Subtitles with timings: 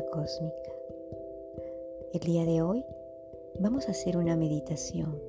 [0.00, 0.72] Cósmica.
[2.14, 2.82] El día de hoy
[3.60, 5.20] vamos a hacer una meditación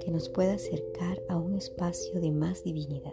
[0.00, 3.12] que nos pueda acercar a un espacio de más divinidad.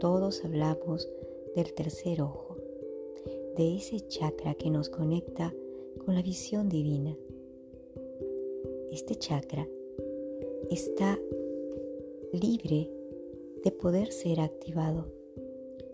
[0.00, 1.06] Todos hablamos
[1.54, 2.56] del tercer ojo,
[3.56, 5.54] de ese chakra que nos conecta
[6.04, 7.14] con la visión divina.
[8.90, 9.68] Este chakra
[10.70, 11.18] está
[12.32, 12.90] libre
[13.62, 15.12] de poder ser activado.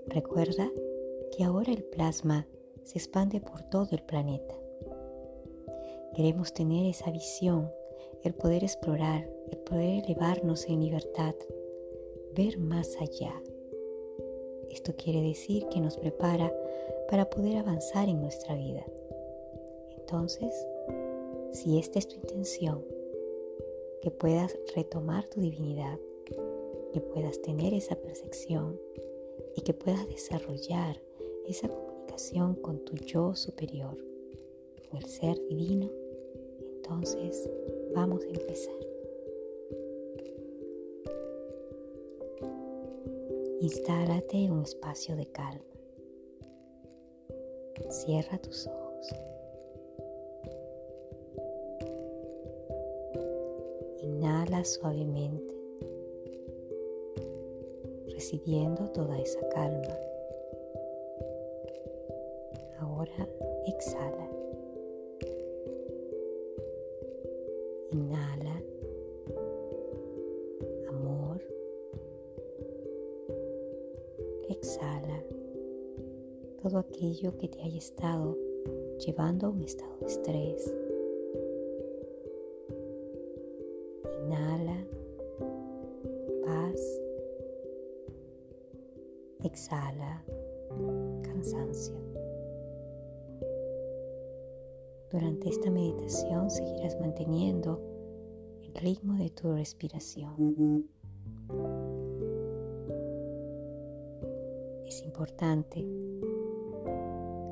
[0.06, 0.70] Recuerda
[1.36, 2.46] que ahora el plasma
[2.88, 4.54] se expande por todo el planeta.
[6.14, 7.70] Queremos tener esa visión,
[8.24, 11.34] el poder explorar, el poder elevarnos en libertad,
[12.34, 13.34] ver más allá.
[14.70, 16.50] Esto quiere decir que nos prepara
[17.10, 18.86] para poder avanzar en nuestra vida.
[19.98, 20.54] Entonces,
[21.52, 22.82] si esta es tu intención,
[24.00, 25.98] que puedas retomar tu divinidad,
[26.94, 28.80] que puedas tener esa percepción
[29.54, 31.02] y que puedas desarrollar
[31.46, 31.68] esa
[32.62, 33.96] con tu yo superior,
[34.90, 35.88] con el ser divino,
[36.74, 37.48] entonces
[37.94, 38.74] vamos a empezar.
[43.60, 45.62] Instálate en un espacio de calma.
[47.88, 49.14] Cierra tus ojos.
[54.02, 55.54] Inhala suavemente,
[58.08, 60.07] recibiendo toda esa calma.
[74.48, 75.22] Exhala
[76.62, 78.36] todo aquello que te haya estado
[79.04, 80.74] llevando a un estado de estrés.
[84.24, 84.86] Inhala.
[86.44, 87.00] Paz.
[89.44, 90.24] Exhala.
[91.22, 91.96] Cansancio.
[95.10, 97.80] Durante esta meditación seguirás manteniendo
[98.62, 100.88] el ritmo de tu respiración.
[104.88, 105.86] Es importante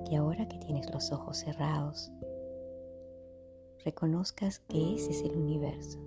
[0.08, 2.10] que ahora que tienes los ojos cerrados,
[3.84, 5.98] reconozcas que ese es el universo.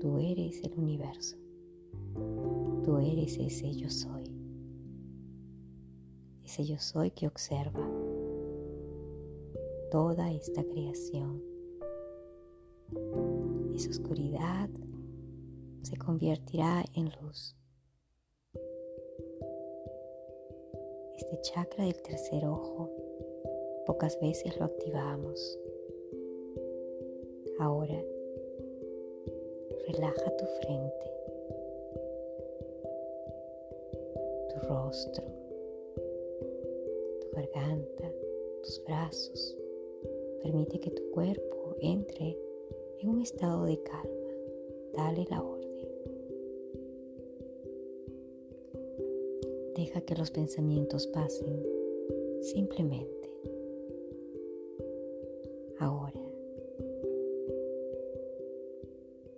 [0.00, 1.36] Tú eres el universo.
[2.84, 4.30] Tú eres ese yo soy.
[6.44, 7.90] Ese yo soy que observa
[9.90, 11.42] toda esta creación.
[13.74, 14.70] Esa oscuridad
[15.82, 17.56] se convertirá en luz.
[21.16, 22.90] Este chakra del tercer ojo
[23.86, 25.58] pocas veces lo activamos.
[27.58, 28.04] Ahora
[29.88, 31.12] relaja tu frente,
[34.50, 35.24] tu rostro,
[37.20, 38.12] tu garganta,
[38.62, 39.56] tus brazos
[40.46, 42.38] Permite que tu cuerpo entre
[43.00, 44.30] en un estado de calma.
[44.94, 45.55] Dale la orden.
[49.76, 51.62] Deja que los pensamientos pasen
[52.40, 53.30] simplemente.
[55.78, 56.20] Ahora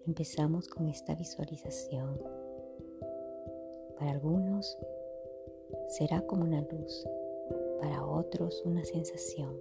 [0.07, 2.19] empezamos con esta visualización.
[3.99, 4.79] Para algunos
[5.89, 7.05] será como una luz,
[7.81, 9.57] para otros una sensación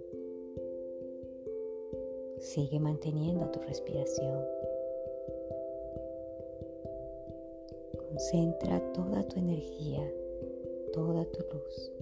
[2.40, 4.44] Sigue manteniendo tu respiración.
[8.08, 10.08] Concentra toda tu energía,
[10.92, 11.92] toda tu luz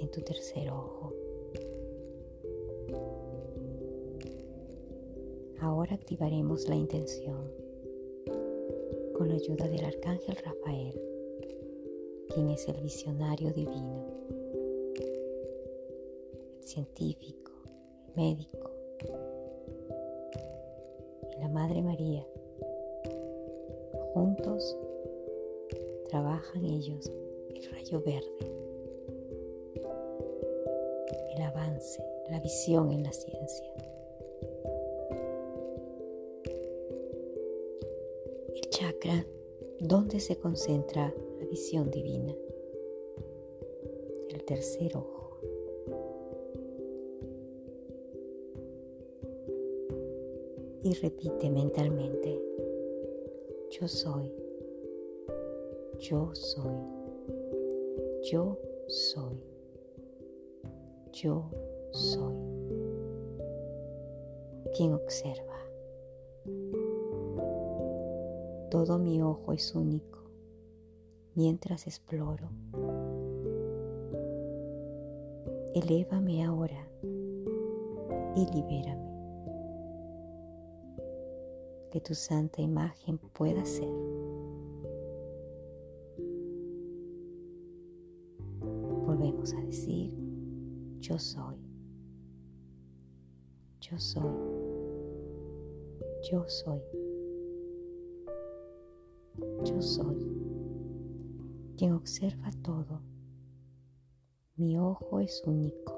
[0.00, 1.12] en tu tercer ojo.
[5.60, 7.50] Ahora activaremos la intención
[9.16, 11.00] con la ayuda del Arcángel Rafael,
[12.32, 14.06] quien es el visionario divino
[16.60, 17.52] científico,
[18.06, 18.70] el médico
[21.36, 22.24] y la Madre María.
[24.18, 24.76] Juntos
[26.08, 27.08] trabajan ellos
[27.54, 28.52] el rayo verde,
[31.36, 33.72] el avance, la visión en la ciencia.
[38.56, 39.24] El chakra
[39.78, 42.34] donde se concentra la visión divina.
[44.30, 45.18] El tercer ojo.
[50.82, 52.40] y repite mentalmente,
[53.70, 54.32] yo soy,
[55.98, 56.76] yo soy,
[58.30, 59.44] yo soy,
[61.12, 61.50] yo
[61.92, 62.34] soy.
[64.74, 65.58] Quien observa.
[68.70, 70.18] Todo mi ojo es único,
[71.34, 72.48] mientras exploro.
[75.74, 76.88] Elévame ahora
[78.34, 79.07] y libérame.
[81.90, 83.88] Que tu santa imagen pueda ser.
[89.06, 90.12] Volvemos a decir,
[91.00, 91.56] yo soy.
[93.80, 94.36] Yo soy.
[96.30, 96.82] Yo soy.
[99.64, 100.38] Yo soy
[101.78, 103.00] quien observa todo.
[104.56, 105.94] Mi ojo es único.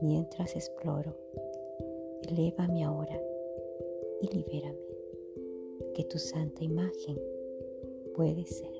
[0.00, 1.14] Mientras exploro,
[2.22, 3.20] elévame ahora
[4.20, 4.78] y libérame,
[5.94, 7.18] que tu santa imagen
[8.14, 8.72] puede ser.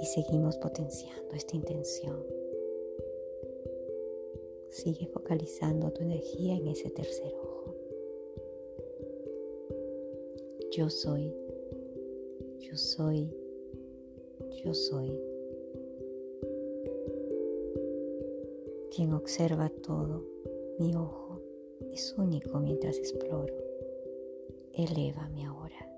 [0.00, 2.24] Y seguimos potenciando esta intención.
[4.70, 7.74] Sigue focalizando tu energía en ese tercer ojo.
[10.70, 11.34] Yo soy,
[12.60, 13.28] yo soy,
[14.64, 15.18] yo soy.
[18.94, 20.24] Quien observa todo,
[20.78, 21.40] mi ojo
[21.92, 23.54] es único mientras exploro.
[24.72, 25.90] Elévame ahora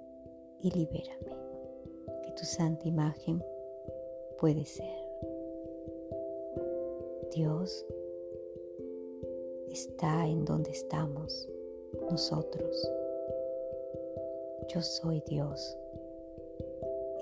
[0.61, 1.37] y libérame,
[2.23, 3.43] que tu santa imagen
[4.39, 4.99] puede ser.
[7.35, 7.87] Dios
[9.69, 11.49] está en donde estamos
[12.11, 12.91] nosotros
[14.73, 15.77] yo soy Dios.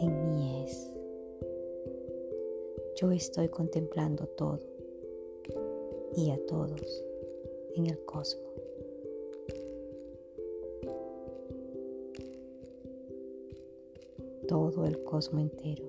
[0.01, 0.91] En mí es.
[2.97, 4.61] Yo estoy contemplando todo
[6.15, 7.05] y a todos
[7.79, 8.45] en el cosmos.
[14.49, 15.85] Todo el cosmos entero.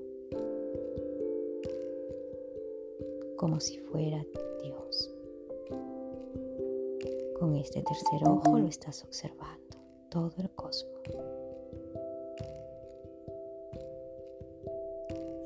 [3.37, 4.23] Como si fuera
[4.61, 5.11] Dios.
[7.39, 9.77] Con este tercer ojo lo estás observando,
[10.09, 11.01] todo el cosmos.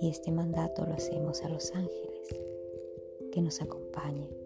[0.02, 2.28] Y este mandato lo hacemos a los ángeles
[3.32, 4.43] que nos acompañen.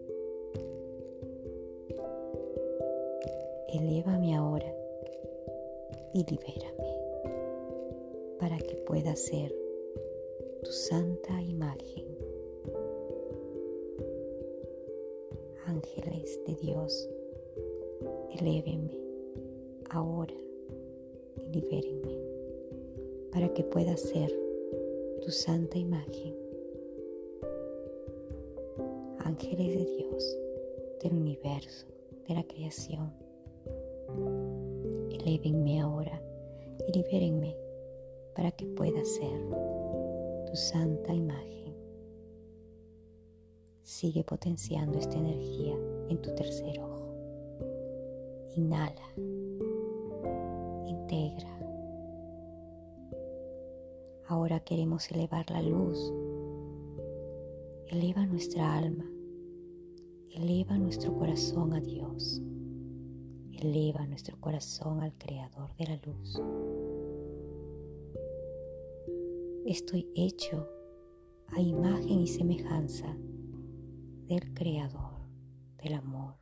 [3.68, 4.74] Elévame ahora
[6.14, 6.88] y libérame
[8.38, 9.54] para que pueda ser
[10.64, 12.06] tu santa imagen.
[15.66, 17.10] Ángeles de Dios,
[18.40, 18.98] elévenme
[19.90, 20.34] ahora
[21.36, 22.18] y libérenme
[23.32, 24.32] para que pueda ser
[25.20, 26.34] tu santa imagen.
[29.18, 30.38] Ángeles de Dios,
[31.02, 31.86] del universo,
[32.26, 33.27] de la creación,
[35.10, 36.22] elévenme ahora
[36.86, 37.56] y libérenme
[38.34, 39.40] para que pueda ser
[40.46, 41.74] tu santa imagen.
[43.82, 45.76] Sigue potenciando esta energía
[46.08, 47.14] en tu tercer ojo.
[48.56, 49.14] Inhala.
[50.86, 51.58] Integra
[54.28, 56.12] Ahora queremos elevar la luz.
[57.86, 59.10] Eleva nuestra alma.
[60.30, 62.42] Eleva nuestro corazón a Dios.
[63.60, 66.40] Eleva nuestro corazón al Creador de la luz.
[69.66, 70.68] Estoy hecho
[71.48, 73.16] a imagen y semejanza
[74.28, 75.18] del Creador
[75.82, 76.34] del amor.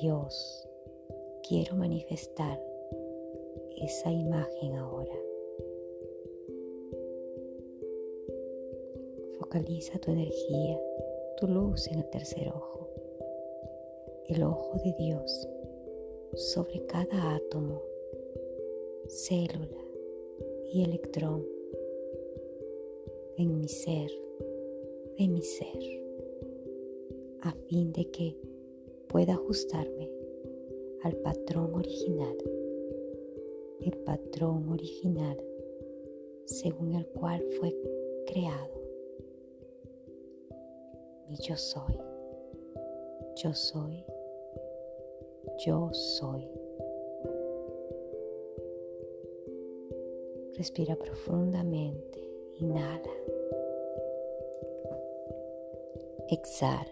[0.00, 0.68] Dios,
[1.48, 2.60] quiero manifestar
[3.76, 5.14] esa imagen ahora.
[9.38, 10.80] Focaliza tu energía,
[11.36, 12.83] tu luz en el tercer ojo,
[14.28, 15.48] el ojo de Dios
[16.34, 17.82] sobre cada átomo,
[19.06, 19.84] célula
[20.72, 21.44] y electrón
[23.36, 24.10] en mi ser,
[25.18, 25.82] de mi ser,
[27.42, 28.36] a fin de que
[29.08, 30.10] pueda ajustarme
[31.02, 32.36] al patrón original,
[33.80, 35.38] el patrón original
[36.46, 37.74] según el cual fue
[38.26, 38.74] creado
[41.28, 41.98] mi yo soy.
[43.36, 44.04] Yo soy.
[45.58, 46.48] Yo soy.
[50.54, 52.20] Respira profundamente.
[52.60, 53.10] Inhala.
[56.30, 56.84] Exhala.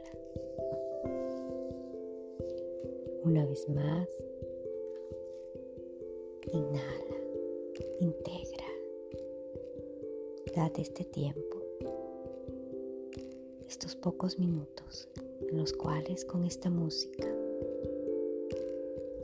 [3.24, 4.08] Una vez más.
[6.52, 7.16] Inhala.
[8.00, 8.66] Integra.
[10.54, 11.62] Date este tiempo
[13.68, 15.08] estos pocos minutos
[15.48, 17.26] en los cuales con esta música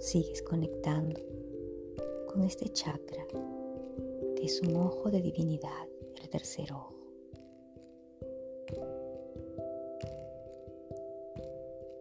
[0.09, 1.21] sigues conectando
[2.29, 3.27] con este chakra
[4.37, 5.87] que es un ojo de divinidad,
[6.23, 6.95] el tercer ojo.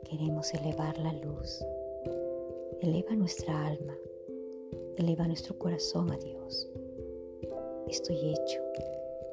[0.10, 1.62] Queremos elevar la luz,
[2.80, 3.98] eleva nuestra alma,
[4.96, 6.72] eleva nuestro corazón a Dios.
[7.90, 8.62] Estoy hecho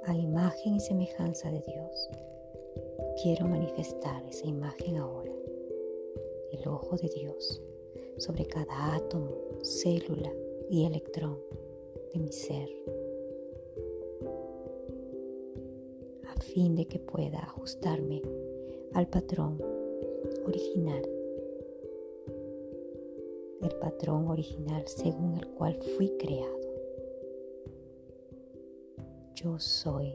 [0.06, 2.10] a imagen y semejanza de Dios.
[3.22, 5.32] Quiero manifestar esa imagen ahora.
[6.50, 7.62] El ojo de Dios
[8.18, 9.30] sobre cada átomo,
[9.62, 10.32] célula
[10.70, 11.38] y electrón
[12.12, 12.68] de mi ser.
[16.26, 18.22] A fin de que pueda ajustarme
[18.92, 19.60] al patrón
[20.46, 21.02] original.
[23.60, 26.60] El patrón original según el cual fui creado.
[29.34, 30.14] Yo soy.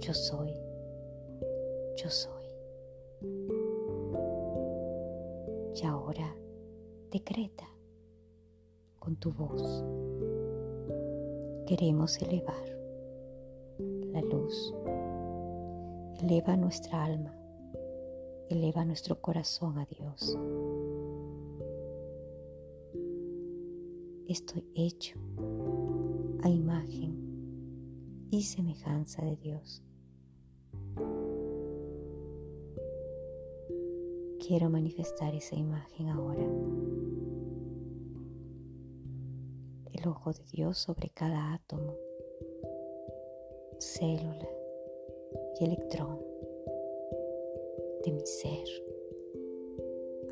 [0.00, 0.52] Yo soy.
[1.96, 2.46] Yo soy.
[5.74, 6.34] Y ahora
[7.16, 7.66] decreta
[8.98, 9.62] con tu voz.
[11.66, 12.66] Queremos elevar
[14.12, 14.74] la luz.
[16.20, 17.34] Eleva nuestra alma.
[18.50, 20.36] Eleva nuestro corazón a Dios.
[24.28, 25.18] Estoy hecho
[26.42, 29.82] a imagen y semejanza de Dios.
[34.46, 36.46] Quiero manifestar esa imagen ahora.
[39.92, 41.96] El ojo de Dios sobre cada átomo,
[43.80, 44.48] célula
[45.58, 46.20] y electrón
[48.04, 48.68] de mi ser,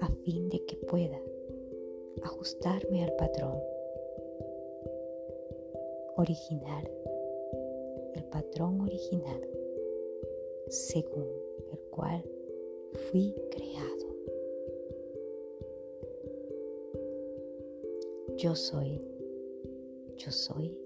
[0.00, 1.20] a fin de que pueda
[2.22, 3.58] ajustarme al patrón
[6.16, 6.88] original
[8.14, 9.40] el patrón original
[10.68, 11.26] según
[11.72, 12.24] el cual
[13.10, 13.93] fui creado.
[18.36, 19.00] Yo soy,
[20.16, 20.76] yo soy,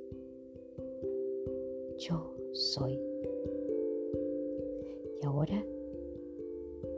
[1.99, 3.00] yo soy.
[5.21, 5.64] Y ahora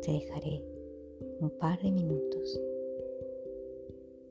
[0.03, 0.63] te dejaré
[1.41, 2.61] un par de minutos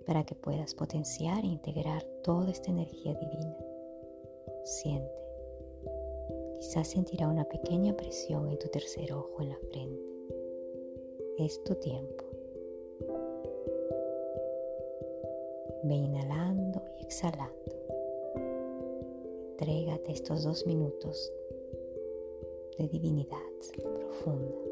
[0.06, 3.58] para que puedas potenciar e integrar toda esta energía divina.
[4.64, 5.20] Siente
[6.60, 10.04] Quizás sentirá una pequeña presión en tu tercer ojo en la frente.
[11.38, 12.29] Es tu tiempo.
[15.90, 17.52] Ve inhalando y exhalando.
[19.54, 21.34] Entrégate estos dos minutos
[22.78, 23.40] de divinidad
[23.96, 24.69] profunda.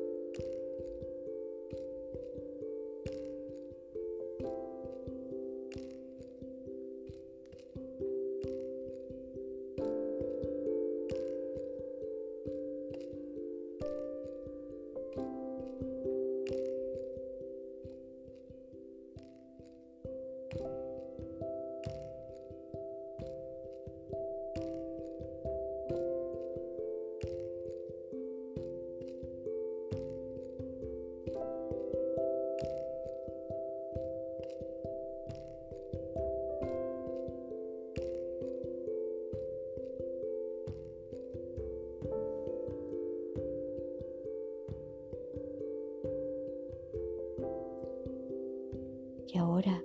[49.38, 49.84] Ahora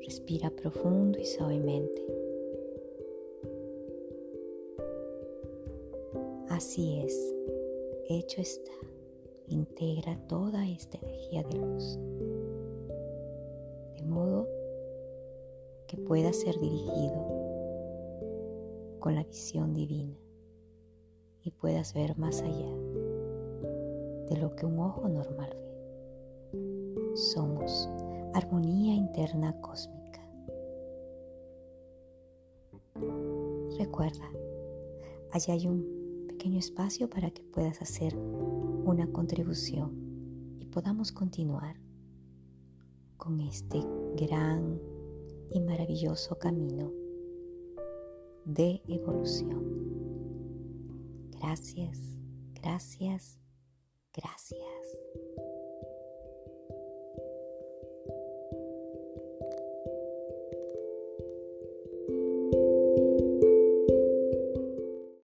[0.00, 2.02] respira profundo y suavemente.
[6.48, 7.34] Así es,
[8.08, 8.72] hecho está.
[9.48, 11.98] Integra toda esta energía de luz,
[13.96, 14.48] de modo
[15.86, 17.36] que pueda ser dirigido
[18.98, 20.18] con la visión divina
[21.42, 22.76] y puedas ver más allá
[24.30, 25.65] de lo que un ojo normal ve
[27.16, 27.88] somos
[28.34, 30.20] armonía interna cósmica.
[33.78, 34.30] Recuerda,
[35.32, 41.76] allá hay un pequeño espacio para que puedas hacer una contribución y podamos continuar
[43.16, 43.80] con este
[44.16, 44.78] gran
[45.50, 46.92] y maravilloso camino
[48.44, 49.64] de evolución.
[51.40, 51.98] Gracias,
[52.54, 53.38] gracias,
[54.12, 54.75] gracias.